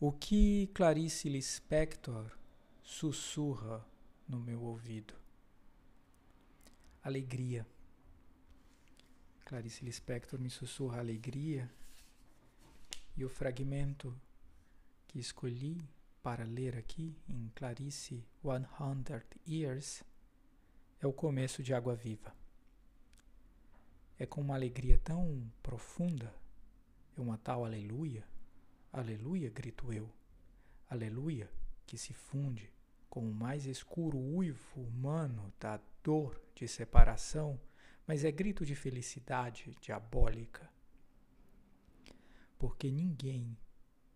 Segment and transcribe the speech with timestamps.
[0.00, 2.36] O que Clarice Lispector
[2.82, 3.86] sussurra
[4.28, 5.14] no meu ouvido?
[7.00, 7.64] Alegria.
[9.44, 11.70] Clarice Lispector me sussurra alegria
[13.16, 14.12] e o fragmento
[15.06, 15.80] que escolhi
[16.24, 20.02] para ler aqui em Clarice 100 Years
[21.00, 22.34] é o começo de Água Viva.
[24.18, 26.34] É com uma alegria tão profunda,
[27.16, 28.26] é uma tal aleluia,
[28.94, 30.08] aleluia, grito eu,
[30.88, 31.50] aleluia,
[31.84, 32.72] que se funde
[33.10, 37.60] com o mais escuro uivo humano da dor de separação,
[38.06, 40.70] mas é grito de felicidade diabólica.
[42.56, 43.58] Porque ninguém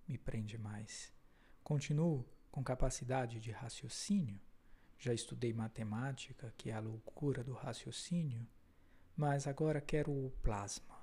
[0.07, 1.13] me prende mais.
[1.65, 4.41] Continuo com capacidade de raciocínio.
[4.97, 8.47] Já estudei matemática, que é a loucura do raciocínio,
[9.17, 10.97] mas agora quero o plasma.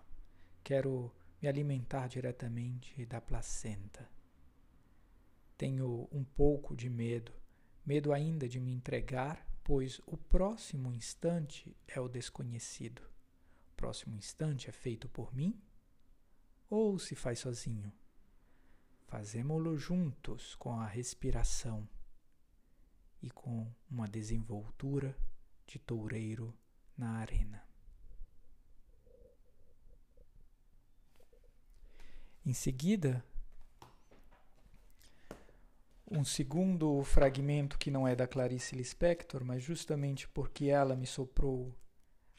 [0.64, 1.14] Quero
[1.46, 4.10] me alimentar diretamente da placenta.
[5.56, 7.32] Tenho um pouco de medo,
[7.86, 13.04] medo ainda de me entregar, pois o próximo instante é o desconhecido.
[13.72, 15.62] O próximo instante é feito por mim
[16.68, 17.94] ou se faz sozinho?
[19.06, 21.88] Fazemo-lo juntos com a respiração
[23.22, 25.16] e com uma desenvoltura
[25.68, 26.58] de toureiro
[26.98, 27.64] na arena.
[32.46, 33.26] Em seguida,
[36.12, 41.74] um segundo fragmento que não é da Clarice Lispector, mas justamente porque ela me soprou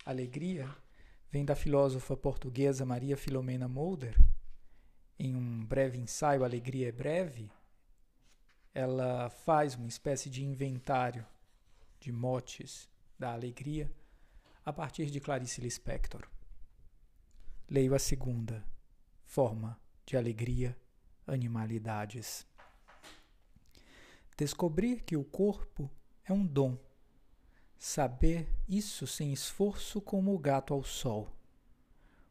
[0.05, 0.73] alegria,
[1.29, 4.17] vem da filósofa portuguesa Maria Filomena Mulder,
[5.19, 7.51] em um breve ensaio Alegria é Breve,
[8.73, 11.27] ela faz uma espécie de inventário
[11.99, 13.91] de motes da alegria
[14.65, 16.29] a partir de Clarice Lispector.
[17.69, 18.65] Leio a segunda,
[19.25, 20.79] forma de alegria,
[21.27, 22.47] animalidades.
[24.39, 25.91] Descobrir que o corpo
[26.25, 26.79] é um dom.
[27.77, 31.37] Saber isso sem esforço como o gato ao sol,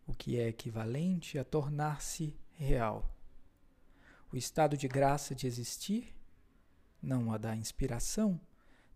[0.07, 3.13] o que é equivalente a tornar-se real.
[4.31, 6.15] O estado de graça de existir,
[7.01, 8.39] não a da inspiração,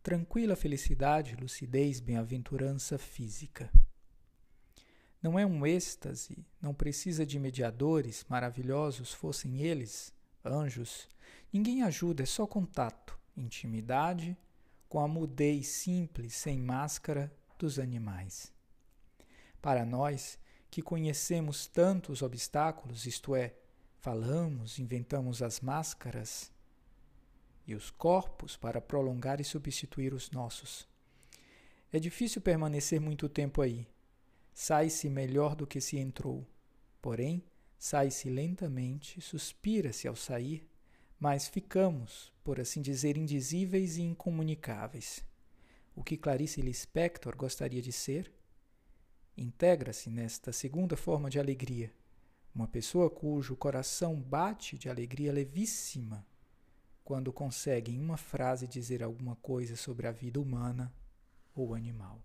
[0.01, 3.69] tranquila felicidade, lucidez, bem-aventurança física.
[5.21, 10.13] Não é um êxtase, não precisa de mediadores, maravilhosos fossem eles,
[10.43, 11.09] anjos.
[11.51, 14.37] Ninguém ajuda, é só contato, intimidade,
[14.87, 18.53] com a mudez simples, sem máscara, dos animais.
[19.61, 20.39] Para nós,
[20.71, 23.53] que conhecemos tantos obstáculos, isto é,
[23.97, 26.51] falamos, inventamos as máscaras
[27.67, 30.87] e os corpos para prolongar e substituir os nossos.
[31.91, 33.85] É difícil permanecer muito tempo aí.
[34.61, 36.45] Sai-se melhor do que se entrou.
[37.01, 37.41] Porém,
[37.77, 40.69] sai-se lentamente, suspira-se ao sair,
[41.17, 45.23] mas ficamos, por assim dizer, indizíveis e incomunicáveis.
[45.95, 48.33] O que Clarice Lispector gostaria de ser
[49.37, 51.93] integra-se nesta segunda forma de alegria.
[52.53, 56.27] Uma pessoa cujo coração bate de alegria levíssima
[57.05, 60.93] quando consegue em uma frase dizer alguma coisa sobre a vida humana
[61.55, 62.21] ou animal.